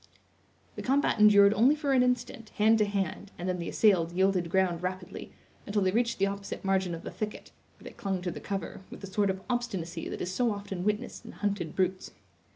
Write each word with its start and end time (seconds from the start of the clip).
The 0.77 0.81
combat 0.81 1.19
endured 1.19 1.53
only 1.53 1.75
for 1.75 1.93
an 1.93 2.01
instant, 2.01 2.49
hand 2.55 2.79
to 2.79 2.85
hand, 2.85 3.29
and 3.37 3.47
then 3.47 3.59
the 3.59 3.69
assailed 3.69 4.13
yielded 4.13 4.49
ground 4.49 4.81
rapidly, 4.81 5.31
until 5.67 5.83
they 5.83 5.91
reached 5.91 6.17
the 6.17 6.25
opposite 6.25 6.65
margin 6.65 6.95
of 6.95 7.03
the 7.03 7.11
thicket, 7.11 7.51
where 7.77 7.83
they 7.83 7.93
clung 7.95 8.23
to 8.23 8.31
the 8.31 8.39
cover, 8.41 8.81
with 8.89 9.01
the 9.01 9.05
sort 9.05 9.29
of 9.29 9.43
obstinacy 9.47 10.09
that 10.09 10.19
is 10.21 10.33
so 10.33 10.51
often 10.51 10.83
witnessed 10.83 11.23
in 11.23 11.33
hunted 11.33 11.75
brutes. 11.75 12.09